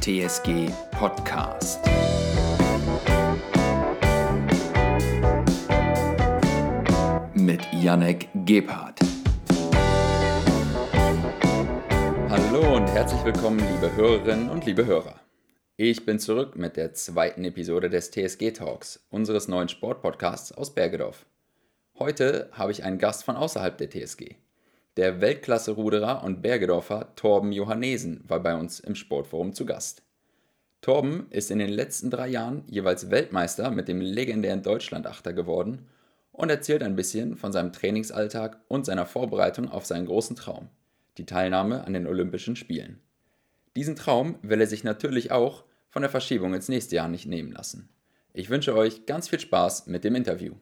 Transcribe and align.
TSG 0.00 0.70
Podcast. 0.92 1.80
Mit 7.34 7.60
Janek 7.72 8.28
Gebhardt. 8.44 9.00
Hallo 12.28 12.76
und 12.76 12.86
herzlich 12.88 13.24
willkommen, 13.24 13.58
liebe 13.58 13.94
Hörerinnen 13.96 14.50
und 14.50 14.66
liebe 14.66 14.86
Hörer. 14.86 15.20
Ich 15.76 16.04
bin 16.04 16.18
zurück 16.18 16.56
mit 16.56 16.76
der 16.76 16.94
zweiten 16.94 17.44
Episode 17.44 17.90
des 17.90 18.10
TSG 18.10 18.52
Talks, 18.52 19.06
unseres 19.10 19.48
neuen 19.48 19.68
Sportpodcasts 19.68 20.52
aus 20.52 20.74
Bergedorf. 20.74 21.26
Heute 21.98 22.50
habe 22.52 22.72
ich 22.72 22.84
einen 22.84 22.98
Gast 22.98 23.24
von 23.24 23.36
außerhalb 23.36 23.76
der 23.76 23.90
TSG. 23.90 24.36
Der 24.98 25.20
Weltklasse-Ruderer 25.20 26.24
und 26.24 26.42
Bergedorfer 26.42 27.14
Torben 27.14 27.52
Johannesen 27.52 28.24
war 28.26 28.40
bei 28.40 28.56
uns 28.56 28.80
im 28.80 28.96
Sportforum 28.96 29.52
zu 29.52 29.64
Gast. 29.64 30.02
Torben 30.80 31.28
ist 31.30 31.52
in 31.52 31.60
den 31.60 31.68
letzten 31.68 32.10
drei 32.10 32.26
Jahren 32.26 32.64
jeweils 32.66 33.08
Weltmeister 33.08 33.70
mit 33.70 33.86
dem 33.86 34.00
legendären 34.00 34.64
Deutschlandachter 34.64 35.32
geworden 35.32 35.86
und 36.32 36.50
erzählt 36.50 36.82
ein 36.82 36.96
bisschen 36.96 37.36
von 37.36 37.52
seinem 37.52 37.72
Trainingsalltag 37.72 38.58
und 38.66 38.86
seiner 38.86 39.06
Vorbereitung 39.06 39.68
auf 39.68 39.86
seinen 39.86 40.06
großen 40.06 40.34
Traum, 40.34 40.68
die 41.16 41.26
Teilnahme 41.26 41.84
an 41.84 41.92
den 41.92 42.08
Olympischen 42.08 42.56
Spielen. 42.56 42.98
Diesen 43.76 43.94
Traum 43.94 44.40
will 44.42 44.60
er 44.60 44.66
sich 44.66 44.82
natürlich 44.82 45.30
auch 45.30 45.62
von 45.90 46.02
der 46.02 46.10
Verschiebung 46.10 46.54
ins 46.54 46.68
nächste 46.68 46.96
Jahr 46.96 47.08
nicht 47.08 47.26
nehmen 47.26 47.52
lassen. 47.52 47.88
Ich 48.32 48.50
wünsche 48.50 48.74
euch 48.74 49.06
ganz 49.06 49.28
viel 49.28 49.38
Spaß 49.38 49.86
mit 49.86 50.02
dem 50.02 50.16
Interview. 50.16 50.54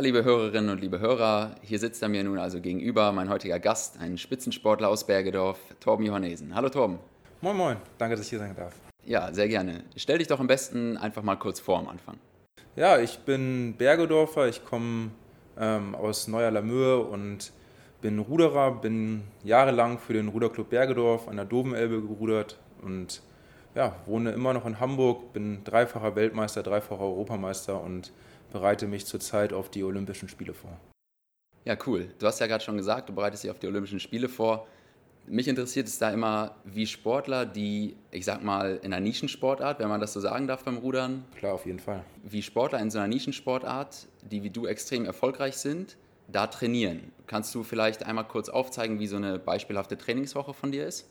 Liebe 0.00 0.24
Hörerinnen 0.24 0.70
und 0.70 0.80
liebe 0.80 1.00
Hörer, 1.00 1.54
hier 1.60 1.78
sitzt 1.78 2.02
er 2.02 2.08
mir 2.08 2.24
nun 2.24 2.38
also 2.38 2.60
gegenüber 2.60 3.12
mein 3.12 3.28
heutiger 3.28 3.58
Gast, 3.60 4.00
ein 4.00 4.16
Spitzensportler 4.16 4.88
aus 4.88 5.06
Bergedorf, 5.06 5.58
Torben 5.80 6.06
Johannesen. 6.06 6.54
Hallo 6.54 6.70
Torben. 6.70 6.98
Moin 7.42 7.56
Moin, 7.56 7.76
danke, 7.98 8.16
dass 8.16 8.24
ich 8.24 8.30
hier 8.30 8.38
sein 8.38 8.56
darf. 8.56 8.74
Ja, 9.04 9.32
sehr 9.34 9.48
gerne. 9.48 9.84
Stell 9.96 10.18
dich 10.18 10.28
doch 10.28 10.40
am 10.40 10.46
besten 10.46 10.96
einfach 10.96 11.22
mal 11.22 11.36
kurz 11.36 11.60
vor 11.60 11.78
am 11.78 11.88
Anfang. 11.88 12.16
Ja, 12.74 12.98
ich 12.98 13.18
bin 13.18 13.74
Bergedorfer, 13.76 14.48
ich 14.48 14.64
komme 14.64 15.10
ähm, 15.58 15.94
aus 15.94 16.26
Neuer 16.26 16.50
Lamöhe 16.50 16.98
und 16.98 17.52
bin 18.00 18.18
Ruderer, 18.18 18.80
bin 18.80 19.24
jahrelang 19.44 19.98
für 19.98 20.14
den 20.14 20.28
Ruderclub 20.28 20.70
Bergedorf 20.70 21.28
an 21.28 21.36
der 21.36 21.44
Dovenelbe 21.44 22.00
gerudert 22.00 22.58
und 22.80 23.20
ja, 23.74 23.96
wohne 24.06 24.32
immer 24.32 24.52
noch 24.52 24.66
in 24.66 24.80
Hamburg, 24.80 25.32
bin 25.32 25.64
dreifacher 25.64 26.14
Weltmeister, 26.14 26.62
dreifacher 26.62 27.02
Europameister 27.02 27.80
und 27.80 28.12
bereite 28.52 28.86
mich 28.86 29.06
zurzeit 29.06 29.52
auf 29.52 29.70
die 29.70 29.82
Olympischen 29.82 30.28
Spiele 30.28 30.54
vor. 30.54 30.78
Ja, 31.64 31.76
cool. 31.86 32.08
Du 32.18 32.26
hast 32.26 32.40
ja 32.40 32.46
gerade 32.46 32.62
schon 32.62 32.76
gesagt, 32.76 33.08
du 33.08 33.14
bereitest 33.14 33.44
dich 33.44 33.50
auf 33.50 33.58
die 33.58 33.66
Olympischen 33.66 34.00
Spiele 34.00 34.28
vor. 34.28 34.66
Mich 35.26 35.46
interessiert 35.46 35.86
es 35.86 35.98
da 35.98 36.10
immer, 36.10 36.56
wie 36.64 36.86
Sportler, 36.86 37.46
die, 37.46 37.96
ich 38.10 38.24
sag 38.24 38.42
mal, 38.42 38.80
in 38.82 38.92
einer 38.92 39.00
Nischensportart, 39.00 39.78
wenn 39.78 39.88
man 39.88 40.00
das 40.00 40.12
so 40.12 40.20
sagen 40.20 40.48
darf 40.48 40.64
beim 40.64 40.78
Rudern. 40.78 41.24
Klar, 41.36 41.54
auf 41.54 41.64
jeden 41.64 41.78
Fall. 41.78 42.04
Wie 42.24 42.42
Sportler 42.42 42.80
in 42.80 42.90
so 42.90 42.98
einer 42.98 43.06
Nischensportart, 43.06 44.08
die 44.22 44.42
wie 44.42 44.50
du 44.50 44.66
extrem 44.66 45.04
erfolgreich 45.04 45.56
sind, 45.56 45.96
da 46.26 46.48
trainieren. 46.48 47.12
Kannst 47.28 47.54
du 47.54 47.62
vielleicht 47.62 48.04
einmal 48.04 48.26
kurz 48.26 48.48
aufzeigen, 48.48 48.98
wie 48.98 49.06
so 49.06 49.16
eine 49.16 49.38
beispielhafte 49.38 49.96
Trainingswoche 49.96 50.54
von 50.54 50.72
dir 50.72 50.86
ist? 50.86 51.08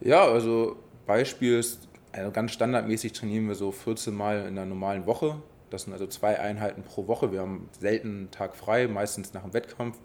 Ja, 0.00 0.24
also 0.24 0.76
Beispiel 1.06 1.58
ist, 1.58 1.88
also 2.12 2.30
ganz 2.30 2.52
standardmäßig 2.52 3.12
trainieren 3.12 3.48
wir 3.48 3.54
so 3.54 3.72
14 3.72 4.14
Mal 4.14 4.40
in 4.40 4.58
einer 4.58 4.66
normalen 4.66 5.06
Woche. 5.06 5.36
Das 5.70 5.82
sind 5.82 5.92
also 5.92 6.06
zwei 6.06 6.38
Einheiten 6.38 6.82
pro 6.82 7.06
Woche. 7.06 7.32
Wir 7.32 7.40
haben 7.40 7.68
selten 7.78 8.08
einen 8.08 8.30
Tag 8.30 8.56
frei, 8.56 8.88
meistens 8.88 9.34
nach 9.34 9.42
dem 9.42 9.52
Wettkampf. 9.52 9.98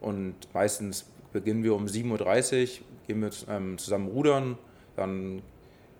Und 0.00 0.34
meistens 0.52 1.06
beginnen 1.32 1.62
wir 1.62 1.74
um 1.74 1.86
7.30 1.86 2.80
Uhr, 2.80 2.86
gehen 3.06 3.20
wir 3.22 3.30
ähm, 3.48 3.78
zusammen 3.78 4.08
rudern. 4.08 4.58
Dann 4.96 5.42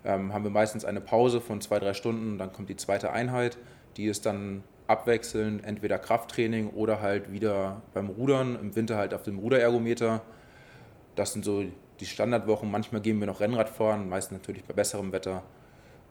ähm, 0.04 0.32
haben 0.32 0.44
wir 0.44 0.50
meistens 0.50 0.84
eine 0.84 1.00
Pause 1.00 1.40
von 1.40 1.60
zwei, 1.60 1.78
drei 1.78 1.94
Stunden. 1.94 2.38
Dann 2.38 2.52
kommt 2.52 2.68
die 2.68 2.76
zweite 2.76 3.12
Einheit. 3.12 3.58
Die 3.96 4.06
ist 4.06 4.26
dann 4.26 4.62
abwechselnd 4.86 5.64
entweder 5.64 5.98
Krafttraining 5.98 6.70
oder 6.70 7.00
halt 7.00 7.32
wieder 7.32 7.82
beim 7.94 8.08
Rudern. 8.08 8.58
Im 8.60 8.76
Winter 8.76 8.96
halt 8.96 9.14
auf 9.14 9.22
dem 9.22 9.38
Ruderergometer. 9.38 10.22
Das 11.14 11.32
sind 11.32 11.44
so 11.44 11.64
die 12.00 12.06
Standardwochen. 12.06 12.70
Manchmal 12.70 13.00
gehen 13.00 13.18
wir 13.20 13.26
noch 13.26 13.40
Rennrad 13.40 13.68
fahren, 13.68 14.08
meistens 14.08 14.38
natürlich 14.38 14.64
bei 14.64 14.74
besserem 14.74 15.12
Wetter. 15.12 15.42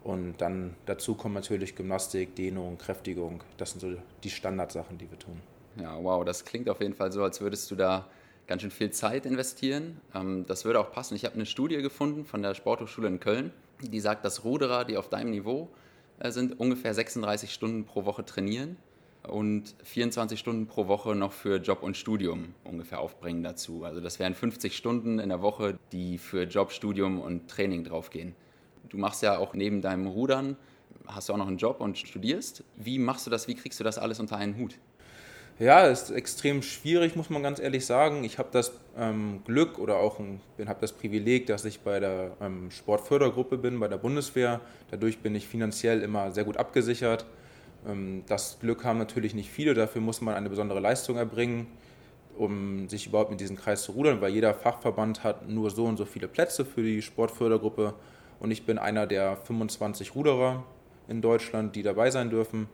Und 0.03 0.38
dann 0.38 0.75
dazu 0.85 1.16
kommen 1.16 1.34
natürlich 1.34 1.75
Gymnastik, 1.75 2.35
Dehnung, 2.35 2.78
Kräftigung. 2.78 3.44
Das 3.57 3.72
sind 3.72 3.79
so 3.79 3.94
die 4.23 4.29
Standardsachen, 4.29 4.97
die 4.97 5.09
wir 5.09 5.18
tun. 5.18 5.41
Ja, 5.81 5.97
wow, 6.01 6.23
das 6.23 6.46
klingt 6.46 6.69
auf 6.69 6.79
jeden 6.79 6.94
Fall 6.94 7.12
so, 7.12 7.23
als 7.23 7.41
würdest 7.41 7.69
du 7.72 7.75
da 7.75 8.07
ganz 8.47 8.62
schön 8.62 8.72
viel 8.72 8.91
Zeit 8.91 9.25
investieren. 9.25 10.00
Ähm, 10.13 10.46
das 10.47 10.63
würde 10.63 10.79
auch 10.79 10.91
passen. 10.91 11.16
Ich 11.16 11.25
habe 11.25 11.35
eine 11.35 11.46
Studie 11.46 11.81
gefunden 11.81 12.25
von 12.25 12.41
der 12.41 12.53
Sporthochschule 12.53 13.07
in 13.07 13.19
Köln, 13.19 13.52
die 13.81 14.00
sagt, 14.00 14.23
dass 14.23 14.44
Ruderer, 14.44 14.85
die 14.85 14.97
auf 14.97 15.09
deinem 15.09 15.31
Niveau 15.31 15.69
äh, 16.19 16.31
sind, 16.31 16.59
ungefähr 16.59 16.94
36 16.94 17.52
Stunden 17.52 17.85
pro 17.85 18.06
Woche 18.06 18.23
trainieren 18.23 18.78
und 19.28 19.75
24 19.84 20.40
Stunden 20.40 20.68
pro 20.68 20.88
Woche 20.88 21.16
noch 21.16 21.31
für 21.31 21.58
Job 21.58 21.84
und 21.84 21.97
Studium 21.97 22.53
ungefähr 22.63 23.00
aufbringen 23.00 23.44
dazu. 23.44 23.84
Also 23.84 24.02
das 24.02 24.19
wären 24.19 24.34
50 24.34 24.75
Stunden 24.75 25.19
in 25.19 25.30
der 25.30 25.41
Woche, 25.41 25.78
die 25.91 26.18
für 26.18 26.44
Job, 26.44 26.72
Studium 26.72 27.19
und 27.19 27.50
Training 27.50 27.84
draufgehen. 27.84 28.35
Du 28.90 28.97
machst 28.97 29.22
ja 29.22 29.38
auch 29.38 29.53
neben 29.53 29.81
deinem 29.81 30.08
Rudern, 30.08 30.58
hast 31.08 31.30
du 31.30 31.34
auch 31.34 31.38
noch 31.38 31.47
einen 31.47 31.58
Job 31.58 31.81
und 31.81 31.97
studierst. 31.97 32.64
Wie 32.75 33.00
machst 33.00 33.25
du 33.25 33.31
das? 33.31 33.47
Wie 33.47 33.56
kriegst 33.56 33.80
du 33.80 33.84
das 33.84 33.97
alles 33.97 34.19
unter 34.19 34.38
einen 34.38 34.58
Hut? 34.58 34.78
Ja, 35.58 35.88
ist 35.88 36.12
extrem 36.12 36.62
schwierig, 36.62 37.16
muss 37.16 37.30
man 37.30 37.41
ganz 37.41 37.59
ehrlich 37.59 37.85
sagen. 37.85 38.25
Ich 38.25 38.40
habe 38.40 38.50
das 38.52 38.74
ähm, 38.97 39.41
Glück 39.46 39.80
oder 39.80 39.97
auch 39.97 40.19
habe 40.19 40.81
das 40.81 40.91
Privileg, 40.91 41.47
dass 41.47 41.64
ich 41.64 41.80
bei 41.80 42.02
der 42.02 42.35
ähm, 42.41 42.69
Sportfördergruppe 42.72 43.58
bin, 43.58 43.80
bei 43.80 43.88
der 43.88 43.97
Bundeswehr. 43.97 44.59
Dadurch 44.91 45.19
bin 45.19 45.34
ich 45.34 45.47
finanziell 45.47 46.02
immer 46.02 46.31
sehr 46.34 46.44
gut 46.44 46.58
abgesichert. 46.58 47.25
Ähm, 47.88 48.23
das 48.28 48.59
Glück 48.59 48.84
haben 48.84 49.00
natürlich 49.00 49.34
nicht 49.34 49.50
viele, 49.50 49.73
dafür 49.73 50.01
muss 50.01 50.22
man 50.22 50.35
eine 50.35 50.50
besondere 50.50 50.79
Leistung 50.79 51.18
erbringen, 51.18 51.68
um 52.38 52.90
sich 52.90 53.07
überhaupt 53.07 53.31
in 53.31 53.38
diesen 53.38 53.56
Kreis 53.56 53.84
zu 53.84 53.94
rudern, 53.94 54.22
weil 54.22 54.34
jeder 54.34 54.53
Fachverband 54.53 55.23
hat 55.23 55.47
nur 55.47 55.69
so 55.72 55.85
und 55.85 55.97
so 55.97 56.06
viele 56.06 56.28
Plätze 56.28 56.66
für 56.66 56.84
die 56.84 57.01
Sportfördergruppe 57.01 57.94
und 58.40 58.51
ich 58.51 58.66
bin 58.66 58.78
einer 58.78 59.07
der 59.07 59.38
25 59.38 60.16
Ruderer 60.16 60.63
in 61.07 61.22
Deutschland, 61.22 61.75
die 61.75 61.84
dabei 61.84 62.12
sein 62.12 62.29
dürfen. 62.29 62.68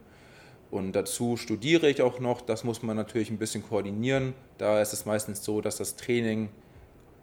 Und 0.72 0.94
dazu 0.94 1.35
studiere 1.35 1.89
ich 1.89 2.01
auch 2.01 2.19
noch. 2.19 2.41
Das 2.41 2.63
muss 2.63 2.81
man 2.81 2.95
natürlich 2.95 3.29
ein 3.29 3.38
bisschen 3.38 3.61
koordinieren. 3.61 4.33
Da 4.57 4.81
ist 4.81 4.93
es 4.93 5.05
meistens 5.05 5.43
so, 5.43 5.59
dass 5.59 5.78
das 5.78 5.97
Training 5.97 6.49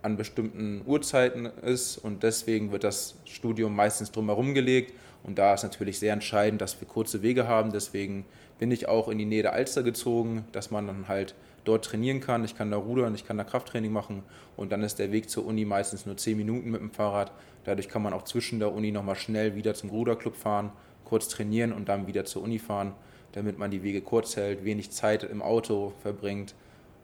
an 0.02 0.16
bestimmten 0.16 0.82
Uhrzeiten 0.86 1.46
ist 1.46 1.98
und 1.98 2.22
deswegen 2.22 2.72
wird 2.72 2.84
das 2.84 3.16
Studium 3.24 3.74
meistens 3.74 4.12
drumherum 4.12 4.54
gelegt. 4.54 4.94
Und 5.24 5.38
da 5.38 5.54
ist 5.54 5.64
natürlich 5.64 5.98
sehr 5.98 6.12
entscheidend, 6.12 6.60
dass 6.60 6.80
wir 6.80 6.86
kurze 6.86 7.22
Wege 7.22 7.48
haben. 7.48 7.72
Deswegen 7.72 8.24
bin 8.58 8.70
ich 8.70 8.88
auch 8.88 9.08
in 9.08 9.18
die 9.18 9.24
Nähe 9.24 9.42
der 9.42 9.52
Alster 9.52 9.82
gezogen, 9.82 10.44
dass 10.52 10.70
man 10.70 10.86
dann 10.86 11.08
halt 11.08 11.34
dort 11.64 11.84
trainieren 11.84 12.20
kann. 12.20 12.44
Ich 12.44 12.56
kann 12.56 12.70
da 12.70 12.76
rudern, 12.76 13.14
ich 13.14 13.26
kann 13.26 13.36
da 13.36 13.44
Krafttraining 13.44 13.92
machen 13.92 14.22
und 14.56 14.72
dann 14.72 14.82
ist 14.82 14.98
der 14.98 15.12
Weg 15.12 15.28
zur 15.28 15.46
Uni 15.46 15.64
meistens 15.64 16.06
nur 16.06 16.16
10 16.16 16.36
Minuten 16.36 16.70
mit 16.70 16.80
dem 16.80 16.90
Fahrrad. 16.90 17.32
Dadurch 17.64 17.88
kann 17.88 18.02
man 18.02 18.12
auch 18.12 18.24
zwischen 18.24 18.58
der 18.58 18.72
Uni 18.72 18.90
nochmal 18.90 19.16
schnell 19.16 19.54
wieder 19.54 19.74
zum 19.74 19.90
Ruderclub 19.90 20.36
fahren, 20.36 20.72
kurz 21.04 21.28
trainieren 21.28 21.72
und 21.72 21.88
dann 21.88 22.06
wieder 22.06 22.24
zur 22.24 22.42
Uni 22.42 22.58
fahren, 22.58 22.94
damit 23.32 23.58
man 23.58 23.70
die 23.70 23.82
Wege 23.82 24.00
kurz 24.00 24.36
hält, 24.36 24.64
wenig 24.64 24.90
Zeit 24.90 25.24
im 25.24 25.42
Auto 25.42 25.92
verbringt 26.02 26.54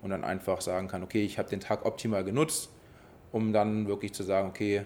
und 0.03 0.11
dann 0.11 0.25
einfach 0.25 0.61
sagen 0.61 0.89
kann, 0.89 1.03
okay, 1.03 1.25
ich 1.25 1.39
habe 1.39 1.51
den 1.51 1.61
Tag 1.61 1.85
optimal 1.85 2.25
genutzt, 2.25 2.71
um 3.35 3.53
dann 3.53 3.89
wirklich 3.89 4.13
zu 4.15 4.23
sagen, 4.23 4.49
okay, 4.49 4.83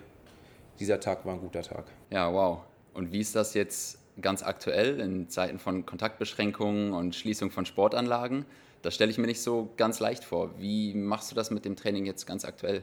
dieser 0.81 0.99
Tag 0.99 1.27
war 1.27 1.35
ein 1.35 1.41
guter 1.41 1.61
Tag. 1.61 1.85
Ja, 2.11 2.33
wow. 2.33 2.61
Und 2.95 3.13
wie 3.13 3.21
ist 3.21 3.37
das 3.37 3.53
jetzt 3.53 3.99
ganz 4.23 4.43
aktuell 4.43 5.01
in 5.01 5.29
Zeiten 5.29 5.59
von 5.59 5.85
Kontaktbeschränkungen 5.85 6.95
und 6.95 7.15
Schließung 7.15 7.51
von 7.51 7.67
Sportanlagen? 7.67 8.47
Das 8.81 8.95
stelle 8.95 9.11
ich 9.11 9.19
mir 9.19 9.27
nicht 9.27 9.43
so 9.43 9.69
ganz 9.77 10.01
leicht 10.01 10.25
vor. 10.25 10.51
Wie 10.57 10.95
machst 10.95 11.31
du 11.31 11.35
das 11.35 11.51
mit 11.51 11.67
dem 11.67 11.77
Training 11.77 12.07
jetzt 12.07 12.27
ganz 12.27 12.47
aktuell? 12.47 12.83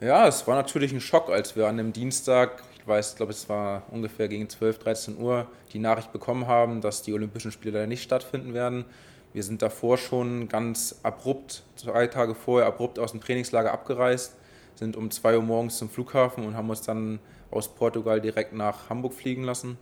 Ja, 0.00 0.28
es 0.28 0.46
war 0.46 0.54
natürlich 0.54 0.92
ein 0.92 1.00
Schock, 1.00 1.28
als 1.28 1.56
wir 1.56 1.66
an 1.66 1.76
dem 1.76 1.92
Dienstag, 1.92 2.62
ich 2.78 2.86
weiß, 2.86 3.16
glaube 3.16 3.32
es 3.32 3.48
war 3.48 3.82
ungefähr 3.90 4.28
gegen 4.28 4.48
12, 4.48 4.78
13 4.78 5.18
Uhr, 5.18 5.48
die 5.72 5.80
Nachricht 5.80 6.12
bekommen 6.12 6.46
haben, 6.46 6.80
dass 6.80 7.02
die 7.02 7.12
Olympischen 7.12 7.50
Spiele 7.50 7.78
leider 7.78 7.88
nicht 7.88 8.04
stattfinden 8.04 8.54
werden. 8.54 8.84
Wir 9.32 9.42
sind 9.42 9.60
davor 9.60 9.98
schon 9.98 10.48
ganz 10.48 11.00
abrupt, 11.02 11.64
zwei 11.74 12.06
Tage 12.06 12.36
vorher 12.36 12.68
abrupt 12.68 13.00
aus 13.00 13.10
dem 13.10 13.20
Trainingslager 13.20 13.72
abgereist, 13.72 14.36
sind 14.80 14.96
um 14.96 15.10
2 15.10 15.36
Uhr 15.36 15.42
morgens 15.42 15.78
zum 15.78 15.88
Flughafen 15.88 16.44
und 16.44 16.56
haben 16.56 16.68
uns 16.68 16.82
dann 16.82 17.20
aus 17.52 17.72
Portugal 17.74 18.20
direkt 18.20 18.52
nach 18.52 18.90
Hamburg 18.90 19.12
fliegen 19.12 19.44
lassen. 19.44 19.78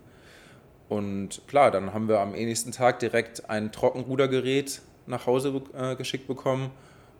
Und 0.89 1.41
klar, 1.47 1.71
dann 1.71 1.93
haben 1.93 2.07
wir 2.07 2.19
am 2.19 2.31
nächsten 2.33 2.71
Tag 2.71 2.99
direkt 2.99 3.49
ein 3.49 3.71
Trockenrudergerät 3.71 4.81
nach 5.07 5.25
Hause 5.25 5.61
äh, 5.73 5.95
geschickt 5.95 6.27
bekommen 6.27 6.71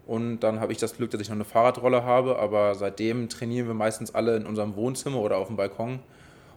Und 0.05 0.41
dann 0.41 0.59
habe 0.59 0.71
ich 0.71 0.77
das 0.77 0.97
Glück, 0.97 1.11
dass 1.11 1.21
ich 1.21 1.29
noch 1.29 1.35
eine 1.35 1.45
Fahrradrolle 1.45 2.03
habe, 2.03 2.37
aber 2.37 2.75
seitdem 2.75 3.29
trainieren 3.29 3.67
wir 3.67 3.73
meistens 3.73 4.13
alle 4.13 4.35
in 4.35 4.45
unserem 4.45 4.75
Wohnzimmer 4.75 5.19
oder 5.19 5.37
auf 5.37 5.47
dem 5.47 5.55
Balkon 5.55 5.99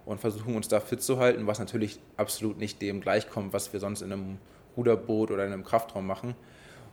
und 0.05 0.21
versuchen 0.21 0.57
uns 0.57 0.69
da 0.69 0.81
fit 0.81 1.03
zu 1.03 1.19
halten, 1.19 1.47
was 1.47 1.59
natürlich 1.59 2.01
absolut 2.17 2.59
nicht 2.59 2.83
dem 2.83 3.01
gleichkommt, 3.01 3.53
was 3.53 3.73
wir 3.73 3.79
sonst 3.79 4.03
in 4.03 4.13
einem 4.13 4.39
Ruderboot 4.77 5.31
oder 5.31 5.47
in 5.47 5.53
einem 5.53 5.65
Kraftraum 5.65 6.07
machen. 6.07 6.35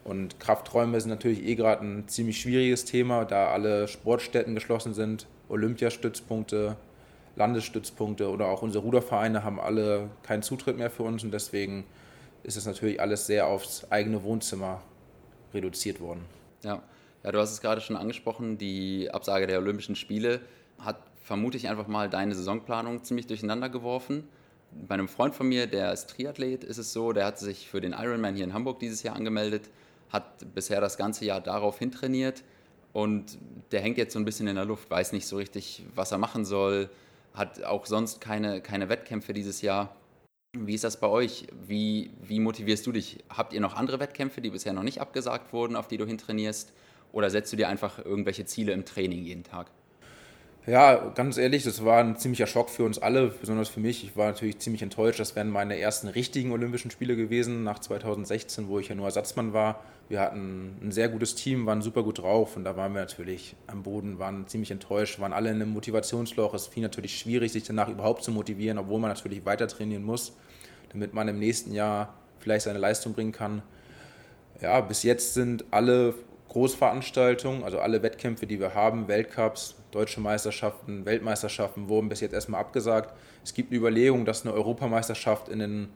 Und 0.10 0.40
Krafträume 0.40 1.00
sind 1.00 1.12
natürlich 1.12 1.46
eh 1.46 1.54
gerade 1.54 1.86
ein 1.86 2.08
ziemlich 2.08 2.42
schwieriges 2.42 2.84
Thema, 2.84 3.26
da 3.26 3.50
alle 3.50 3.88
Sportstätten 3.88 4.56
geschlossen 4.56 4.96
sind, 4.96 5.28
Olympiastützpunkte, 5.50 6.78
Landesstützpunkte 7.36 8.28
oder 8.32 8.48
auch 8.48 8.64
unsere 8.64 8.84
Rudervereine 8.84 9.44
haben 9.44 9.60
alle 9.60 10.10
keinen 10.24 10.42
Zutritt 10.42 10.80
mehr 10.80 10.90
für 10.90 11.04
uns 11.04 11.24
und 11.24 11.32
deswegen 11.32 11.86
ist 12.42 12.58
es 12.58 12.66
natürlich 12.66 13.00
alles 13.00 13.28
sehr 13.28 13.46
aufs 13.46 13.86
eigene 13.92 14.24
Wohnzimmer 14.24 14.82
reduziert 15.54 16.00
worden. 16.00 16.26
Ja. 16.64 16.82
ja, 17.24 17.32
du 17.32 17.38
hast 17.38 17.52
es 17.52 17.62
gerade 17.62 17.80
schon 17.80 17.96
angesprochen, 17.96 18.58
die 18.58 19.12
Absage 19.12 19.46
der 19.46 19.60
Olympischen 19.60 19.96
Spiele 19.96 20.42
hat 20.80 20.98
vermute 21.22 21.56
ich 21.56 21.70
einfach 21.70 21.86
mal 21.86 22.10
deine 22.10 22.34
Saisonplanung 22.34 23.04
ziemlich 23.04 23.28
durcheinander 23.28 23.70
geworfen. 23.70 24.28
Bei 24.72 24.96
einem 24.96 25.08
Freund 25.08 25.36
von 25.36 25.48
mir, 25.48 25.68
der 25.68 25.94
ist 25.94 26.10
Triathlet, 26.10 26.64
ist 26.64 26.80
es 26.80 26.94
so, 26.94 27.14
der 27.14 27.28
hat 27.28 27.38
sich 27.38 27.70
für 27.70 27.80
den 27.80 27.94
Ironman 27.94 28.34
hier 28.34 28.46
in 28.46 28.56
Hamburg 28.56 28.80
dieses 28.80 29.04
Jahr 29.04 29.16
angemeldet, 29.16 29.70
hat 30.10 30.54
bisher 30.54 30.82
das 30.82 30.98
ganze 30.98 31.26
Jahr 31.26 31.42
darauf 31.42 31.80
hintrainiert 31.80 32.44
und 32.94 33.38
der 33.72 33.82
hängt 33.82 33.98
jetzt 33.98 34.14
so 34.14 34.20
ein 34.20 34.26
bisschen 34.26 34.48
in 34.48 34.56
der 34.56 34.66
Luft, 34.66 34.90
weiß 34.90 35.12
nicht 35.12 35.28
so 35.28 35.38
richtig, 35.38 35.84
was 35.96 36.12
er 36.12 36.18
machen 36.18 36.46
soll, 36.46 36.90
hat 37.34 37.64
auch 37.64 37.86
sonst 37.86 38.22
keine, 38.22 38.62
keine 38.62 38.90
Wettkämpfe 38.90 39.34
dieses 39.34 39.62
Jahr. 39.62 39.96
Wie 40.58 40.74
ist 40.74 40.84
das 40.84 41.00
bei 41.00 41.08
euch? 41.08 41.46
Wie, 41.68 42.12
wie 42.22 42.40
motivierst 42.40 42.86
du 42.88 42.92
dich? 42.92 43.24
Habt 43.30 43.54
ihr 43.54 43.62
noch 43.62 43.76
andere 43.76 44.00
Wettkämpfe, 44.00 44.42
die 44.42 44.50
bisher 44.50 44.74
noch 44.74 44.84
nicht 44.84 45.00
abgesagt 45.00 45.54
wurden, 45.54 45.76
auf 45.76 45.88
die 45.88 45.98
du 45.98 46.06
hintrainierst? 46.06 46.74
Oder 47.12 47.30
setzt 47.30 47.54
du 47.54 47.58
dir 47.58 47.70
einfach 47.70 48.04
irgendwelche 48.04 48.46
Ziele 48.46 48.72
im 48.72 48.86
Training 48.86 49.24
jeden 49.24 49.44
Tag? 49.44 49.70
Ja, 50.68 50.96
ganz 51.16 51.38
ehrlich, 51.38 51.64
das 51.64 51.84
war 51.86 52.04
ein 52.04 52.18
ziemlicher 52.18 52.46
Schock 52.46 52.70
für 52.70 52.84
uns 52.84 53.00
alle, 53.00 53.28
besonders 53.28 53.70
für 53.70 53.80
mich. 53.80 54.04
Ich 54.04 54.18
war 54.18 54.28
natürlich 54.28 54.60
ziemlich 54.60 54.82
enttäuscht. 54.82 55.20
Das 55.20 55.36
wären 55.36 55.50
meine 55.50 55.80
ersten 55.80 56.10
richtigen 56.10 56.52
Olympischen 56.52 56.92
Spiele 56.92 57.16
gewesen 57.16 57.64
nach 57.64 57.80
2016, 57.80 58.68
wo 58.68 58.78
ich 58.78 58.90
ja 58.90 58.96
nur 58.96 59.06
Ersatzmann 59.06 59.54
war. 59.54 59.80
Wir 60.10 60.20
hatten 60.20 60.78
ein 60.82 60.92
sehr 60.92 61.08
gutes 61.08 61.36
Team, 61.36 61.66
waren 61.66 61.82
super 61.82 62.04
gut 62.04 62.20
drauf 62.20 62.56
und 62.56 62.66
da 62.66 62.76
waren 62.76 62.94
wir 62.94 63.00
natürlich 63.00 63.56
am 63.68 63.84
Boden, 63.84 64.20
waren 64.20 64.48
ziemlich 64.48 64.70
enttäuscht, 64.70 65.20
waren 65.20 65.34
alle 65.34 65.50
in 65.50 65.56
einem 65.56 65.72
Motivationsloch. 65.72 66.54
Es 66.54 66.68
fiel 66.68 66.84
natürlich 66.84 67.18
schwierig, 67.18 67.52
sich 67.54 67.64
danach 67.64 67.90
überhaupt 67.90 68.24
zu 68.24 68.32
motivieren, 68.32 68.78
obwohl 68.78 69.00
man 69.00 69.10
natürlich 69.10 69.46
weiter 69.46 69.68
trainieren 69.68 70.04
muss, 70.04 70.34
damit 70.92 71.14
man 71.14 71.28
im 71.30 71.40
nächsten 71.40 71.72
Jahr 71.72 72.14
vielleicht 72.40 72.66
seine 72.66 72.80
Leistung 72.80 73.14
bringen 73.14 73.32
kann. 73.32 73.62
Ja, 74.62 74.82
bis 74.82 75.04
jetzt 75.04 75.36
sind 75.36 75.66
alle 75.72 76.14
Großveranstaltungen, 76.50 77.64
also 77.64 77.80
alle 77.80 78.02
Wettkämpfe, 78.02 78.48
die 78.48 78.60
wir 78.60 78.74
haben, 78.74 79.08
Weltcups, 79.08 79.76
deutsche 79.92 80.20
Meisterschaften, 80.20 81.06
Weltmeisterschaften, 81.06 81.90
wurden 81.90 82.10
bis 82.10 82.22
jetzt 82.22 82.34
erstmal 82.34 82.60
abgesagt. 82.60 83.14
Es 83.44 83.54
gibt 83.54 83.72
eine 83.72 83.80
Überlegung, 83.80 84.26
dass 84.26 84.46
eine 84.46 84.54
Europameisterschaft 84.54 85.48
in 85.48 85.60
den 85.60 85.90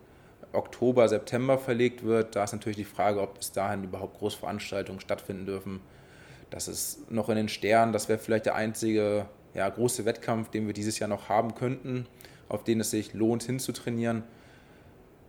Oktober, 0.54 1.10
September 1.10 1.58
verlegt 1.58 2.04
wird. 2.04 2.36
Da 2.36 2.44
ist 2.44 2.54
natürlich 2.54 2.78
die 2.78 2.86
Frage, 2.86 3.20
ob 3.20 3.40
bis 3.40 3.52
dahin 3.52 3.84
überhaupt 3.84 4.20
Großveranstaltungen 4.20 5.02
stattfinden 5.02 5.48
dürfen. 5.48 5.82
Das 6.52 6.68
ist 6.68 7.12
noch 7.12 7.30
in 7.30 7.36
den 7.36 7.50
Sternen. 7.50 7.92
Das 7.92 8.08
wäre 8.08 8.20
vielleicht 8.20 8.46
der 8.46 8.54
einzige 8.54 9.26
ja, 9.56 9.68
große 9.68 10.06
Wettkampf, 10.06 10.50
den 10.50 10.68
wir 10.68 10.74
dieses 10.74 11.00
Jahr 11.00 11.10
noch 11.10 11.30
haben 11.30 11.56
könnten, 11.56 12.06
auf 12.48 12.64
den 12.64 12.80
es 12.80 12.92
sich 12.92 13.14
lohnt 13.14 13.42
hinzutrainieren. 13.44 14.24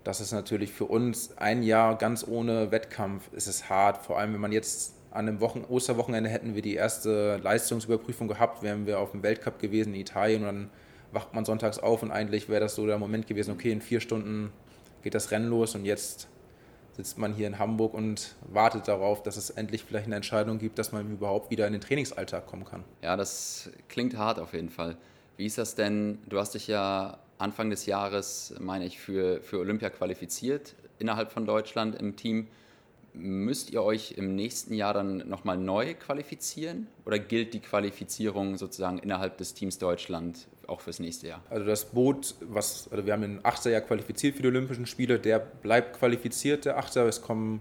Das 0.05 0.21
ist 0.21 0.32
natürlich 0.32 0.71
für 0.71 0.85
uns 0.85 1.37
ein 1.38 1.62
Jahr 1.62 1.97
ganz 1.97 2.26
ohne 2.29 2.71
Wettkampf. 2.71 3.32
ist 3.32 3.47
Es 3.47 3.71
hart, 3.71 4.05
vor 4.05 4.19
allem 4.19 4.35
wenn 4.35 4.41
man 4.41 4.53
jetzt 4.53 4.94
an 5.14 5.28
einem 5.28 5.40
Wochen 5.40 5.64
Osterwochenende 5.69 6.28
hätten 6.28 6.55
wir 6.55 6.62
die 6.62 6.75
erste 6.75 7.37
Leistungsüberprüfung 7.38 8.28
gehabt, 8.28 8.62
wären 8.62 8.87
wir 8.87 8.99
auf 8.99 9.12
dem 9.12 9.22
Weltcup 9.22 9.58
gewesen 9.61 9.94
in 9.94 10.00
Italien 10.00 10.43
und 10.43 10.46
dann 10.46 10.70
wacht 11.12 11.32
man 11.34 11.44
sonntags 11.44 11.78
auf 11.78 12.02
und 12.02 12.11
eigentlich 12.11 12.49
wäre 12.49 12.61
das 12.61 12.75
so 12.75 12.87
der 12.87 12.99
Moment 12.99 13.26
gewesen, 13.26 13.52
okay, 13.52 13.70
in 13.70 13.81
vier 13.81 14.00
Stunden 14.00 14.52
geht 15.02 15.14
das 15.14 15.31
Rennen 15.31 15.49
los 15.49 15.76
und 15.76 15.84
jetzt 15.84 16.28
sitzt 16.96 17.19
man 17.19 17.32
hier 17.32 17.46
in 17.46 17.58
Hamburg 17.58 17.94
und 17.94 18.34
wartet 18.52 18.88
darauf, 18.88 19.22
dass 19.22 19.37
es 19.37 19.50
endlich 19.50 19.84
vielleicht 19.84 20.06
eine 20.06 20.16
Entscheidung 20.16 20.58
gibt, 20.58 20.78
dass 20.78 20.93
man 20.93 21.11
überhaupt 21.12 21.50
wieder 21.50 21.66
in 21.66 21.72
den 21.72 21.81
Trainingsalltag 21.81 22.46
kommen 22.46 22.64
kann. 22.64 22.84
Ja, 23.02 23.16
das 23.16 23.70
klingt 23.88 24.16
hart 24.16 24.38
auf 24.38 24.52
jeden 24.52 24.69
Fall. 24.69 24.96
Wie 25.37 25.46
ist 25.46 25.58
das 25.58 25.75
denn? 25.75 26.19
Du 26.26 26.38
hast 26.38 26.55
dich 26.55 26.66
ja 26.69 27.19
Anfang 27.38 27.70
des 27.70 27.87
Jahres, 27.87 28.55
meine 28.61 28.84
ich, 28.84 28.99
für, 28.99 29.43
für 29.43 29.58
Olympia 29.58 29.90
qualifiziert 29.90 30.75
innerhalb 30.99 31.32
von 31.32 31.46
Deutschland 31.46 31.96
im 31.96 32.16
Team. 32.16 32.46
Müsst 33.14 33.70
ihr 33.70 33.82
euch 33.82 34.12
im 34.16 34.34
nächsten 34.34 34.75
Jahr 34.75 34.93
dann 34.93 35.28
nochmal 35.28 35.56
neu 35.56 35.94
qualifizieren 35.94 36.88
oder 37.06 37.19
gilt 37.19 37.55
die 37.55 37.61
Qualifizierung 37.61 38.56
sozusagen 38.56 38.99
innerhalb 38.99 39.38
des 39.38 39.55
Teams 39.55 39.78
Deutschland 39.78 40.49
auch 40.66 40.81
fürs 40.81 40.99
nächste 40.99 41.28
Jahr? 41.28 41.43
Also 41.49 41.64
das 41.64 41.84
Boot, 41.84 42.34
was, 42.40 42.88
also 42.90 43.06
wir 43.06 43.12
haben 43.12 43.22
den 43.22 43.44
Achter 43.44 43.70
ja 43.70 43.81
qualifiziert 43.81 44.34
für 44.37 44.43
die 44.43 44.49
Olympischen 44.49 44.87
Spiele, 44.87 45.19
der 45.19 45.38
bleibt 45.38 45.99
qualifiziert, 45.99 46.64
der 46.64 46.76
Achter. 46.76 47.06
Es 47.06 47.22
kommen 47.22 47.61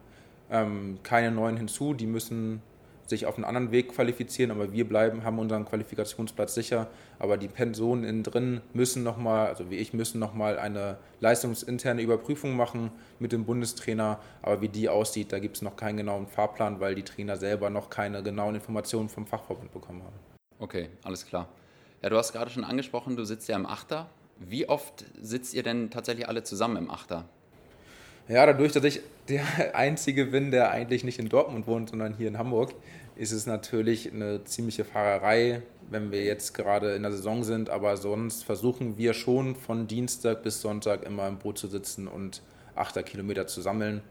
ähm, 0.50 0.98
keine 1.04 1.32
neuen 1.32 1.58
hinzu, 1.58 1.94
die 1.94 2.08
müssen 2.08 2.62
sich 3.06 3.26
auf 3.26 3.36
einen 3.36 3.46
anderen 3.46 3.72
Weg 3.72 3.90
qualifizieren, 3.90 4.52
aber 4.52 4.72
wir 4.72 4.88
bleiben, 4.88 5.24
haben 5.24 5.40
unseren 5.40 5.66
Qualifikationsplatz 5.66 6.56
sicher. 6.56 6.88
Aber 7.20 7.38
die 7.38 7.48
Personen 7.48 8.04
innen 8.04 8.24
drin 8.24 8.62
müssen 8.74 9.04
nochmal, 9.04 9.48
also 9.48 9.70
wie 9.70 9.76
ich, 9.76 9.94
müssen 9.94 10.20
nochmal 10.20 10.58
eine 10.58 10.98
leistungsinterne 11.20 12.02
Überprüfung 12.02 12.56
machen 12.56 12.92
mit 13.20 13.32
dem 13.32 13.46
Bundestrainer. 13.46 14.20
Aber 14.42 14.62
wie 14.62 14.70
die 14.70 14.90
aussieht, 14.90 15.32
da 15.32 15.40
gibt 15.40 15.58
es 15.58 15.62
noch 15.62 15.76
keinen 15.76 15.98
genauen 15.98 16.28
Fahrplan, 16.28 16.80
weil 16.80 16.96
die 16.96 17.04
Trainer 17.04 17.38
selber 17.38 17.70
noch 17.70 17.90
keine 17.90 18.24
genauen 18.24 18.56
Informationen 18.56 19.10
vom 19.10 19.28
Fachverbund 19.28 19.72
bekommen 19.74 20.04
haben. 20.04 20.16
Okay, 20.60 20.90
alles 21.04 21.26
klar. 21.26 21.48
Ja, 22.02 22.10
du 22.10 22.18
hast 22.18 22.34
gerade 22.34 22.52
schon 22.52 22.64
angesprochen, 22.64 23.16
du 23.16 23.24
sitzt 23.24 23.48
ja 23.48 23.56
im 23.56 23.66
Achter. 23.66 24.10
Wie 24.38 24.68
oft 24.68 25.06
sitzt 25.22 25.54
ihr 25.54 25.64
denn 25.64 25.90
tatsächlich 25.92 26.28
alle 26.28 26.44
zusammen 26.44 26.78
im 26.78 26.92
Achter? 26.92 27.26
Ja, 28.28 28.46
dadurch, 28.46 28.72
dass 28.72 28.84
ich 28.84 29.02
der 29.28 29.44
Einzige 29.76 30.26
bin, 30.26 30.52
der 30.52 30.72
eigentlich 30.72 31.04
nicht 31.04 31.20
in 31.20 31.30
Dortmund 31.30 31.68
wohnt, 31.68 31.90
sondern 31.90 32.14
hier 32.14 32.28
in 32.28 32.38
Hamburg, 32.38 32.74
ist 33.16 33.32
es 33.32 33.46
natürlich 33.46 34.12
eine 34.12 34.44
ziemliche 34.44 34.86
Fahrerei, 34.86 35.62
wenn 35.90 36.12
wir 36.12 36.24
jetzt 36.24 36.54
gerade 36.54 36.96
in 36.96 37.04
der 37.04 37.12
Saison 37.12 37.44
sind. 37.44 37.70
Aber 37.70 37.98
sonst 37.98 38.44
versuchen 38.44 38.98
wir 38.98 39.14
schon 39.14 39.56
von 39.56 39.88
Dienstag 39.88 40.42
bis 40.42 40.62
Sonntag 40.62 41.04
immer 41.04 41.28
im 41.28 41.38
Boot 41.38 41.58
zu 41.58 41.68
sitzen 41.68 42.08
und 42.08 42.42
8 42.76 43.06
Kilometer 43.06 43.46
zu 43.46 43.62
sammeln. 43.62 44.02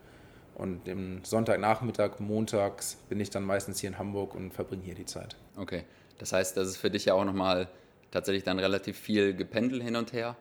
Und 0.54 0.88
am 0.88 1.24
Sonntagnachmittag, 1.24 2.20
montags 2.20 2.98
bin 3.08 3.18
ich 3.18 3.30
dann 3.30 3.42
meistens 3.42 3.80
hier 3.80 3.88
in 3.88 3.98
Hamburg 3.98 4.34
und 4.34 4.52
verbringe 4.52 4.82
hier 4.84 4.94
die 4.94 5.06
Zeit. 5.06 5.36
Okay, 5.56 5.84
das 6.18 6.32
heißt, 6.32 6.56
das 6.56 6.68
ist 6.68 6.76
für 6.76 6.90
dich 6.90 7.06
ja 7.06 7.14
auch 7.14 7.24
nochmal 7.24 7.68
tatsächlich 8.10 8.44
dann 8.44 8.58
relativ 8.58 8.98
viel 8.98 9.34
Gependel 9.34 9.82
hin 9.82 9.96
und 9.96 10.12
her. 10.12 10.36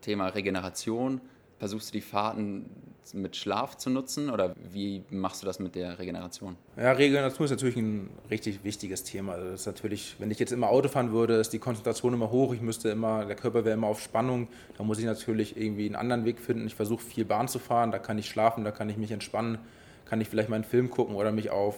Thema 0.00 0.28
Regeneration. 0.28 1.20
Versuchst 1.58 1.88
du 1.88 1.92
die 1.94 2.00
Fahrten 2.00 2.70
mit 3.14 3.36
Schlaf 3.36 3.76
zu 3.76 3.90
nutzen 3.90 4.30
oder 4.30 4.54
wie 4.72 5.02
machst 5.10 5.42
du 5.42 5.46
das 5.46 5.58
mit 5.58 5.74
der 5.74 5.98
Regeneration? 5.98 6.56
Ja, 6.76 6.92
Regeneration 6.92 7.44
ist 7.44 7.50
natürlich 7.50 7.76
ein 7.76 8.10
richtig 8.30 8.64
wichtiges 8.64 9.04
Thema. 9.04 9.32
Also 9.32 9.50
das 9.50 9.60
ist 9.60 9.66
natürlich, 9.66 10.16
wenn 10.18 10.30
ich 10.30 10.38
jetzt 10.38 10.52
immer 10.52 10.68
Auto 10.68 10.88
fahren 10.88 11.12
würde, 11.12 11.34
ist 11.34 11.52
die 11.52 11.58
Konzentration 11.58 12.14
immer 12.14 12.30
hoch. 12.30 12.54
Ich 12.54 12.60
müsste 12.60 12.88
immer, 12.90 13.24
der 13.24 13.36
Körper 13.36 13.64
wäre 13.64 13.74
immer 13.74 13.86
auf 13.86 14.00
Spannung. 14.00 14.48
Da 14.76 14.84
muss 14.84 14.98
ich 14.98 15.04
natürlich 15.04 15.56
irgendwie 15.56 15.86
einen 15.86 15.96
anderen 15.96 16.24
Weg 16.24 16.40
finden. 16.40 16.66
Ich 16.66 16.74
versuche 16.74 17.02
viel 17.02 17.24
Bahn 17.24 17.48
zu 17.48 17.58
fahren, 17.58 17.90
da 17.90 17.98
kann 17.98 18.18
ich 18.18 18.28
schlafen, 18.28 18.64
da 18.64 18.70
kann 18.70 18.88
ich 18.88 18.96
mich 18.96 19.10
entspannen, 19.10 19.58
kann 20.04 20.20
ich 20.20 20.28
vielleicht 20.28 20.48
mal 20.48 20.56
einen 20.56 20.64
Film 20.64 20.90
gucken 20.90 21.16
oder 21.16 21.32
mich 21.32 21.50
auf 21.50 21.76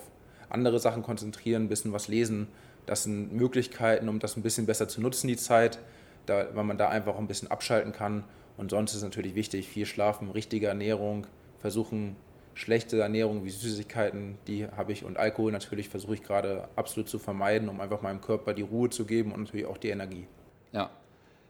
andere 0.48 0.78
Sachen 0.78 1.02
konzentrieren, 1.02 1.64
ein 1.64 1.68
bisschen 1.68 1.92
was 1.92 2.08
lesen. 2.08 2.48
Das 2.86 3.04
sind 3.04 3.32
Möglichkeiten, 3.32 4.08
um 4.08 4.18
das 4.18 4.36
ein 4.36 4.42
bisschen 4.42 4.66
besser 4.66 4.88
zu 4.88 5.00
nutzen, 5.00 5.28
die 5.28 5.36
Zeit, 5.36 5.78
da, 6.26 6.48
weil 6.54 6.64
man 6.64 6.76
da 6.76 6.88
einfach 6.88 7.16
ein 7.16 7.28
bisschen 7.28 7.50
abschalten 7.50 7.92
kann 7.92 8.24
und 8.60 8.70
sonst 8.70 8.94
ist 8.94 9.02
natürlich 9.02 9.34
wichtig, 9.34 9.66
viel 9.66 9.86
schlafen, 9.86 10.30
richtige 10.30 10.66
Ernährung, 10.66 11.26
versuchen 11.60 12.14
schlechte 12.52 13.00
Ernährung 13.00 13.42
wie 13.42 13.48
Süßigkeiten, 13.48 14.36
die 14.46 14.66
habe 14.66 14.92
ich 14.92 15.02
und 15.02 15.16
Alkohol 15.16 15.50
natürlich 15.50 15.88
versuche 15.88 16.14
ich 16.14 16.22
gerade 16.22 16.68
absolut 16.76 17.08
zu 17.08 17.18
vermeiden, 17.18 17.70
um 17.70 17.80
einfach 17.80 18.02
meinem 18.02 18.20
Körper 18.20 18.52
die 18.52 18.62
Ruhe 18.62 18.90
zu 18.90 19.06
geben 19.06 19.32
und 19.32 19.44
natürlich 19.44 19.64
auch 19.64 19.78
die 19.78 19.88
Energie. 19.88 20.26
Ja, 20.72 20.90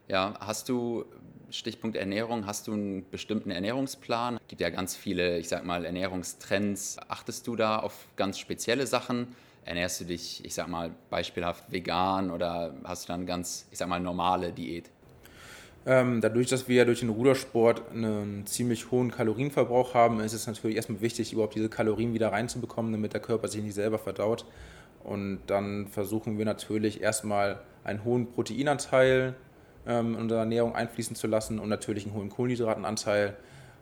ja. 0.07 0.35
Hast 0.39 0.69
du 0.69 1.05
Stichpunkt 1.51 1.97
Ernährung, 1.97 2.47
hast 2.47 2.69
du 2.69 2.75
einen 2.75 3.11
bestimmten 3.11 3.51
Ernährungsplan? 3.51 4.37
Es 4.37 4.47
gibt 4.47 4.61
ja 4.61 4.71
ganz 4.71 4.95
viele, 4.95 5.39
ich 5.39 5.49
sag 5.49 5.65
mal, 5.65 5.85
Ernährungstrends. 5.85 6.97
Achtest 7.09 7.45
du 7.49 7.57
da 7.57 7.81
auf 7.81 8.07
ganz 8.15 8.39
spezielle 8.39 8.87
Sachen? 8.87 9.35
Ernährst 9.65 10.01
du 10.01 10.05
dich, 10.05 10.45
ich 10.45 10.55
sag 10.55 10.69
mal, 10.69 10.93
beispielhaft 11.11 11.73
vegan 11.73 12.31
oder 12.31 12.73
hast 12.85 13.09
du 13.09 13.13
dann 13.13 13.27
ganz, 13.27 13.67
ich 13.73 13.79
sag 13.79 13.89
mal, 13.89 13.99
normale 13.99 14.53
Diät? 14.53 14.91
Ähm, 15.87 16.21
dadurch, 16.21 16.49
dass 16.49 16.69
wir 16.69 16.77
ja 16.77 16.85
durch 16.85 17.01
den 17.01 17.09
Rudersport 17.09 17.91
einen 17.91 18.47
ziemlich 18.47 18.91
hohen 18.91 19.11
Kalorienverbrauch 19.11 19.95
haben, 19.95 20.21
ist 20.21 20.35
es 20.35 20.47
natürlich 20.47 20.77
erstmal 20.77 21.01
wichtig, 21.01 21.33
überhaupt 21.33 21.55
diese 21.55 21.71
Kalorien 21.71 22.13
wieder 22.13 22.33
reinzubekommen, 22.33 22.93
damit 22.93 23.15
der 23.15 23.21
Körper 23.21 23.49
sich 23.49 23.63
nicht 23.63 23.75
selber 23.75 23.99
verdaut. 23.99 24.45
Und 25.03 25.41
dann 25.47 25.89
versuchen 25.89 26.37
wir 26.37 26.45
natürlich 26.45 27.01
erstmal 27.01 27.61
einen 27.83 28.05
hohen 28.05 28.31
Proteinanteil 28.31 29.35
ähm, 29.87 30.15
in 30.15 30.21
unsere 30.21 30.41
Ernährung 30.41 30.75
einfließen 30.75 31.17
zu 31.17 31.27
lassen 31.27 31.59
und 31.59 31.71
natürlich 31.71 32.05
einen 32.05 32.15
hohen 32.15 32.29
Kohlenhydratenanteil 32.29 33.37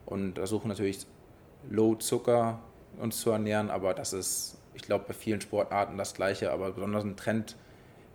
und 0.06 0.36
versuchen 0.36 0.68
natürlich 0.68 1.06
Low 1.68 1.96
Zucker 1.96 2.60
uns 3.00 3.20
zu 3.20 3.30
ernähren, 3.30 3.70
aber 3.70 3.94
das 3.94 4.12
ist 4.12 4.58
ich 4.78 4.82
glaube, 4.82 5.04
bei 5.08 5.14
vielen 5.14 5.40
Sportarten 5.40 5.98
das 5.98 6.14
Gleiche, 6.14 6.52
aber 6.52 6.70
besonders 6.70 7.04
ein 7.04 7.16
Trend 7.16 7.56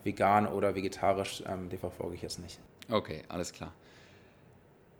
vegan 0.03 0.47
oder 0.47 0.75
vegetarisch, 0.75 1.43
ähm, 1.47 1.69
den 1.69 1.79
verfolge 1.79 2.15
ich 2.15 2.21
jetzt 2.21 2.39
nicht. 2.39 2.59
Okay, 2.89 3.23
alles 3.29 3.53
klar. 3.53 3.73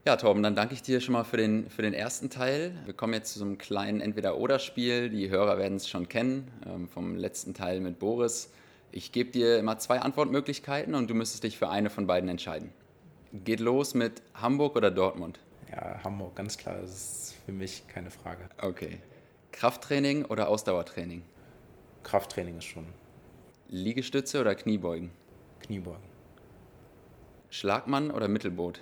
Ja, 0.06 0.18
Torben, 0.18 0.44
dann 0.44 0.54
danke 0.54 0.74
ich 0.74 0.82
dir 0.82 1.00
schon 1.00 1.14
mal 1.14 1.24
für 1.24 1.38
den, 1.38 1.70
für 1.70 1.82
den 1.82 1.94
ersten 1.94 2.30
Teil. 2.30 2.78
Wir 2.84 2.94
kommen 2.94 3.14
jetzt 3.14 3.32
zu 3.32 3.40
so 3.40 3.46
einem 3.46 3.58
kleinen 3.58 4.02
Entweder-Oder-Spiel. 4.02 5.10
Die 5.10 5.30
Hörer 5.30 5.58
werden 5.58 5.78
es 5.78 5.88
schon 5.88 6.10
kennen 6.10 6.52
ähm, 6.66 6.90
vom 6.90 7.16
letzten 7.16 7.54
Teil 7.54 7.80
mit 7.80 8.00
Boris. 8.00 8.52
Ich 8.92 9.14
gebe 9.14 9.32
dir 9.32 9.58
immer 9.58 9.78
zwei 9.80 10.02
Antwortmöglichkeiten 10.02 10.94
und 10.94 11.10
du 11.10 11.14
müsstest 11.14 11.46
dich 11.46 11.58
für 11.58 11.70
eine 11.70 11.90
von 11.90 12.06
beiden 12.06 12.28
entscheiden. 12.28 12.72
Geht 13.32 13.62
los 13.62 13.94
mit 13.94 14.22
Hamburg 14.34 14.76
oder 14.76 14.92
Dortmund? 14.92 15.40
Ja, 15.72 16.04
Hamburg, 16.04 16.36
ganz 16.36 16.58
klar. 16.58 16.76
Das 16.82 16.92
ist 16.92 17.36
für 17.46 17.54
mich 17.54 17.88
keine 17.88 18.12
Frage. 18.12 18.50
Okay. 18.62 18.98
Krafttraining 19.54 20.26
oder 20.26 20.50
Ausdauertraining? 20.50 21.24
Krafttraining 22.04 22.58
ist 22.58 22.66
schon. 22.66 22.86
Liegestütze 23.70 24.42
oder 24.42 24.54
Kniebeugen? 24.54 25.12
Kniebeugen. 25.62 26.13
Schlagmann 27.54 28.10
oder 28.10 28.28
Mittelboot? 28.28 28.82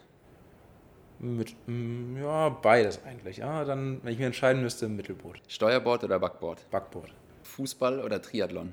Mit, 1.20 1.54
mm, 1.68 2.16
ja, 2.16 2.48
beides 2.48 3.04
eigentlich. 3.04 3.38
Ja, 3.38 3.66
dann, 3.66 4.00
wenn 4.02 4.14
ich 4.14 4.20
mir 4.20 4.28
entscheiden 4.28 4.62
müsste, 4.62 4.88
Mittelboot. 4.88 5.42
Steuerbord 5.50 6.06
oder 6.06 6.20
Backboard? 6.20 6.70
Backboard. 6.72 7.14
Fußball 7.44 8.00
oder 8.00 8.22
Triathlon? 8.22 8.72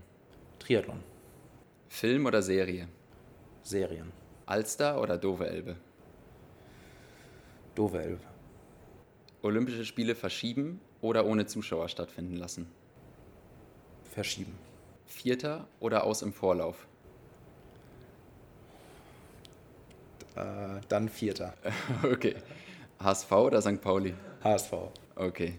Triathlon. 0.61 1.01
Film 1.89 2.27
oder 2.27 2.43
Serie? 2.43 2.87
Serien. 3.65 4.13
Alster 4.47 5.03
oder 5.03 5.19
Dove 5.19 5.49
Elbe? 5.49 5.75
Dove 7.75 8.01
Elbe. 8.01 8.25
Olympische 9.43 9.85
Spiele 9.85 10.15
verschieben 10.15 10.81
oder 11.01 11.27
ohne 11.27 11.47
Zuschauer 11.47 11.89
stattfinden 11.89 12.37
lassen? 12.37 12.71
Verschieben. 14.05 14.57
Vierter 15.07 15.67
oder 15.81 16.05
aus 16.05 16.23
im 16.23 16.33
Vorlauf? 16.33 16.87
Äh, 20.39 20.81
dann 20.89 21.09
Vierter. 21.09 21.55
okay. 22.03 22.37
HSV 23.01 23.33
oder 23.33 23.61
St. 23.61 23.81
Pauli? 23.81 24.15
HSV. 24.45 24.73
Okay. 25.17 25.55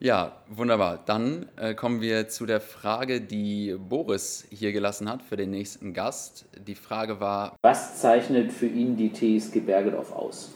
Ja, 0.00 0.32
wunderbar. 0.48 1.02
Dann 1.04 1.46
äh, 1.56 1.74
kommen 1.74 2.00
wir 2.00 2.28
zu 2.28 2.46
der 2.46 2.60
Frage, 2.60 3.20
die 3.20 3.76
Boris 3.78 4.46
hier 4.50 4.72
gelassen 4.72 5.08
hat 5.08 5.22
für 5.22 5.36
den 5.36 5.50
nächsten 5.50 5.92
Gast. 5.92 6.46
Die 6.66 6.74
Frage 6.74 7.20
war: 7.20 7.56
Was 7.62 8.00
zeichnet 8.00 8.52
für 8.52 8.66
ihn 8.66 8.96
die 8.96 9.12
TSG 9.12 9.60
Bergedorf 9.60 10.12
aus? 10.12 10.54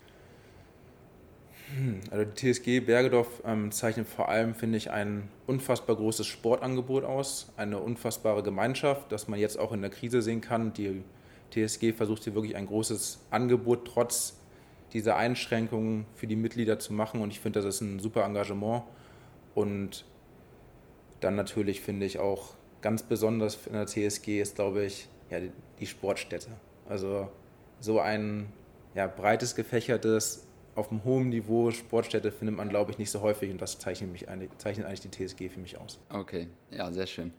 Hm, 1.75 2.01
also 2.11 2.25
die 2.25 2.53
TSG 2.53 2.81
Bergedorf 2.81 3.43
ähm, 3.45 3.71
zeichnet 3.71 4.09
vor 4.09 4.29
allem, 4.29 4.55
finde 4.55 4.79
ich, 4.79 4.91
ein 4.91 5.29
unfassbar 5.47 5.97
großes 5.97 6.27
Sportangebot 6.27 7.05
aus, 7.05 7.53
eine 7.57 7.79
unfassbare 7.79 8.43
Gemeinschaft, 8.43 9.13
dass 9.13 9.29
man 9.29 9.39
jetzt 9.39 9.59
auch 9.59 9.73
in 9.73 9.83
der 9.83 9.91
Krise 9.91 10.23
sehen 10.23 10.41
kann. 10.41 10.73
Die 10.73 11.03
TSG 11.50 11.93
versucht 11.93 12.25
hier 12.25 12.35
wirklich 12.35 12.57
ein 12.57 12.67
großes 12.67 13.21
Angebot 13.31 13.87
trotz 13.87 14.38
dieser 14.93 15.17
Einschränkungen 15.17 16.07
für 16.14 16.26
die 16.26 16.37
Mitglieder 16.37 16.78
zu 16.78 16.93
machen 16.93 17.21
und 17.21 17.31
ich 17.31 17.40
finde, 17.40 17.61
das 17.61 17.76
ist 17.76 17.81
ein 17.81 17.99
super 17.99 18.25
Engagement 18.25 18.85
und 19.55 20.05
dann 21.21 21.35
natürlich 21.35 21.81
finde 21.81 22.07
ich 22.07 22.19
auch 22.19 22.55
ganz 22.81 23.02
besonders 23.02 23.59
in 23.67 23.73
der 23.73 23.87
TSG 23.87 24.40
ist, 24.40 24.55
glaube 24.55 24.85
ich, 24.85 25.09
ja, 25.31 25.38
die 25.78 25.87
Sportstätte. 25.87 26.49
Also 26.88 27.28
so 27.81 28.00
ein 28.00 28.47
ja, 28.95 29.07
breites, 29.07 29.55
gefächertes, 29.55 30.47
auf 30.75 30.90
einem 30.90 31.02
hohen 31.05 31.28
Niveau 31.31 31.71
Sportstätte 31.71 32.31
findet 32.31 32.57
man, 32.57 32.69
glaube 32.69 32.93
ich, 32.93 32.99
nicht 32.99 33.11
so 33.11 33.21
häufig 33.21 33.50
und 33.50 33.61
das 33.61 33.78
zeichnet, 33.78 34.12
mich, 34.12 34.26
zeichnet 34.59 34.87
eigentlich 34.87 35.00
die 35.00 35.11
TSG 35.11 35.49
für 35.49 35.61
mich 35.61 35.76
aus. 35.78 35.99
Okay, 36.09 36.47
ja, 36.71 36.90
sehr 36.93 37.07
schön. 37.07 37.33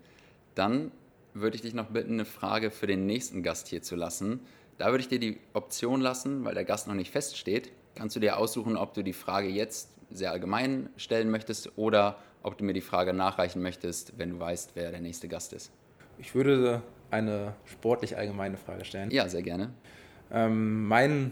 Dann 0.56 0.92
würde 1.34 1.56
ich 1.56 1.62
dich 1.62 1.74
noch 1.74 1.88
bitten, 1.88 2.14
eine 2.14 2.26
Frage 2.26 2.72
für 2.72 2.88
den 2.88 3.06
nächsten 3.06 3.44
Gast 3.44 3.68
hier 3.68 3.82
zu 3.82 3.96
lassen. 3.96 4.42
Da 4.78 4.88
würde 4.88 5.02
ich 5.02 5.10
dir 5.10 5.20
die 5.20 5.38
Option 5.54 6.02
lassen, 6.02 6.46
weil 6.46 6.54
der 6.54 6.66
Gast 6.66 6.88
noch 6.88 6.96
nicht 6.96 7.12
feststeht. 7.12 7.72
Kannst 7.96 8.16
du 8.16 8.20
dir 8.20 8.38
aussuchen, 8.38 8.78
ob 8.78 8.94
du 8.94 9.04
die 9.04 9.14
Frage 9.14 9.48
jetzt 9.48 9.90
sehr 10.10 10.32
allgemein 10.32 10.90
stellen 10.98 11.30
möchtest 11.30 11.78
oder 11.78 12.18
ob 12.44 12.58
du 12.58 12.64
mir 12.64 12.74
die 12.74 12.82
Frage 12.82 13.14
nachreichen 13.14 13.62
möchtest, 13.62 14.18
wenn 14.18 14.32
du 14.32 14.40
weißt, 14.40 14.72
wer 14.76 14.92
der 14.92 15.02
nächste 15.02 15.28
Gast 15.28 15.54
ist. 15.54 15.72
Ich 16.18 16.34
würde 16.34 16.82
eine 17.12 17.56
sportlich 17.66 18.18
allgemeine 18.18 18.58
Frage 18.58 18.86
stellen. 18.86 19.12
Ja, 19.12 19.28
sehr 19.28 19.42
gerne. 19.42 19.72
Ähm, 20.32 20.88
mein 20.88 21.32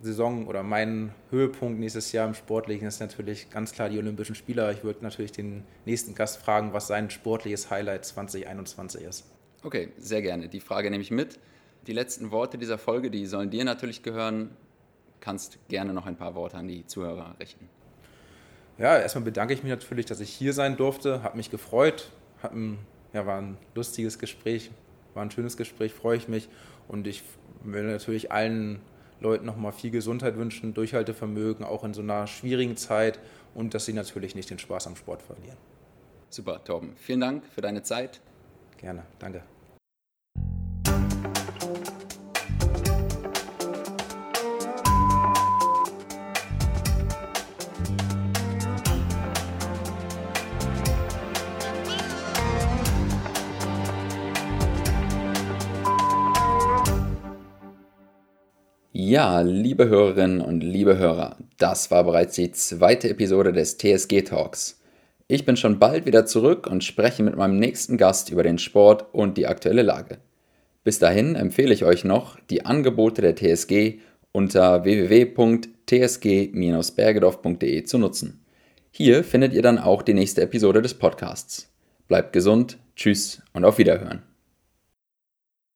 Saison 0.00 0.46
oder 0.46 0.62
mein 0.62 1.12
Höhepunkt 1.30 1.80
nächstes 1.80 2.12
Jahr 2.12 2.26
im 2.26 2.34
Sportlichen 2.34 2.86
ist 2.86 3.00
natürlich 3.00 3.50
ganz 3.50 3.72
klar 3.72 3.88
die 3.88 3.98
Olympischen 3.98 4.34
Spiele. 4.34 4.72
Ich 4.72 4.84
würde 4.84 5.02
natürlich 5.02 5.32
den 5.32 5.64
nächsten 5.84 6.14
Gast 6.14 6.38
fragen, 6.38 6.72
was 6.72 6.86
sein 6.86 7.10
sportliches 7.10 7.70
Highlight 7.70 8.04
2021 8.04 9.02
ist. 9.02 9.24
Okay, 9.66 9.88
sehr 9.98 10.22
gerne. 10.22 10.48
Die 10.48 10.60
Frage 10.60 10.92
nehme 10.92 11.02
ich 11.02 11.10
mit. 11.10 11.40
Die 11.88 11.92
letzten 11.92 12.30
Worte 12.30 12.56
dieser 12.56 12.78
Folge, 12.78 13.10
die 13.10 13.26
sollen 13.26 13.50
dir 13.50 13.64
natürlich 13.64 14.04
gehören. 14.04 14.50
Kannst 15.18 15.58
gerne 15.66 15.92
noch 15.92 16.06
ein 16.06 16.14
paar 16.14 16.36
Worte 16.36 16.56
an 16.56 16.68
die 16.68 16.86
Zuhörer 16.86 17.34
richten. 17.40 17.68
Ja, 18.78 18.96
erstmal 18.96 19.24
bedanke 19.24 19.54
ich 19.54 19.64
mich 19.64 19.70
natürlich, 19.70 20.06
dass 20.06 20.20
ich 20.20 20.30
hier 20.30 20.52
sein 20.52 20.76
durfte. 20.76 21.24
Hat 21.24 21.34
mich 21.34 21.50
gefreut. 21.50 22.12
Hat 22.44 22.52
ein, 22.52 22.78
ja, 23.12 23.26
war 23.26 23.38
ein 23.38 23.58
lustiges 23.74 24.20
Gespräch, 24.20 24.70
war 25.14 25.24
ein 25.24 25.32
schönes 25.32 25.56
Gespräch, 25.56 25.92
freue 25.92 26.16
ich 26.16 26.28
mich. 26.28 26.48
Und 26.86 27.08
ich 27.08 27.24
will 27.64 27.82
natürlich 27.82 28.30
allen 28.30 28.78
Leuten 29.18 29.46
nochmal 29.46 29.72
viel 29.72 29.90
Gesundheit 29.90 30.36
wünschen, 30.36 30.74
Durchhaltevermögen, 30.74 31.66
auch 31.66 31.82
in 31.82 31.92
so 31.92 32.02
einer 32.02 32.28
schwierigen 32.28 32.76
Zeit 32.76 33.18
und 33.52 33.74
dass 33.74 33.84
sie 33.84 33.94
natürlich 33.94 34.36
nicht 34.36 34.48
den 34.48 34.60
Spaß 34.60 34.86
am 34.86 34.94
Sport 34.94 35.22
verlieren. 35.22 35.56
Super, 36.30 36.62
Torben. 36.62 36.92
Vielen 36.98 37.20
Dank 37.20 37.44
für 37.46 37.62
deine 37.62 37.82
Zeit. 37.82 38.20
Gerne, 38.76 39.02
danke. 39.18 39.42
Ja, 59.16 59.40
liebe 59.40 59.88
Hörerinnen 59.88 60.42
und 60.42 60.60
liebe 60.60 60.98
Hörer, 60.98 61.38
das 61.56 61.90
war 61.90 62.04
bereits 62.04 62.34
die 62.34 62.52
zweite 62.52 63.08
Episode 63.08 63.54
des 63.54 63.78
TSG 63.78 64.20
Talks. 64.20 64.78
Ich 65.26 65.46
bin 65.46 65.56
schon 65.56 65.78
bald 65.78 66.04
wieder 66.04 66.26
zurück 66.26 66.66
und 66.66 66.84
spreche 66.84 67.22
mit 67.22 67.34
meinem 67.34 67.58
nächsten 67.58 67.96
Gast 67.96 68.28
über 68.28 68.42
den 68.42 68.58
Sport 68.58 69.06
und 69.14 69.38
die 69.38 69.46
aktuelle 69.46 69.80
Lage. 69.80 70.18
Bis 70.84 70.98
dahin 70.98 71.34
empfehle 71.34 71.72
ich 71.72 71.86
euch 71.86 72.04
noch 72.04 72.38
die 72.50 72.66
Angebote 72.66 73.22
der 73.22 73.34
TSG 73.34 74.00
unter 74.32 74.84
www.tsg-bergedorf.de 74.84 77.84
zu 77.84 77.96
nutzen. 77.96 78.44
Hier 78.90 79.24
findet 79.24 79.54
ihr 79.54 79.62
dann 79.62 79.78
auch 79.78 80.02
die 80.02 80.12
nächste 80.12 80.42
Episode 80.42 80.82
des 80.82 80.92
Podcasts. 80.92 81.72
Bleibt 82.06 82.34
gesund, 82.34 82.76
tschüss 82.96 83.40
und 83.54 83.64
auf 83.64 83.78
Wiederhören. 83.78 84.35